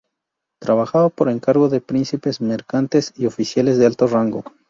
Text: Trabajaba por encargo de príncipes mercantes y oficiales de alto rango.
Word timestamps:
Trabajaba 0.59 1.09
por 1.09 1.29
encargo 1.29 1.69
de 1.69 1.79
príncipes 1.79 2.41
mercantes 2.41 3.13
y 3.17 3.27
oficiales 3.27 3.77
de 3.77 3.85
alto 3.85 4.07
rango. 4.07 4.43